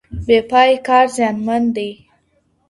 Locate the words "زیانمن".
1.15-1.63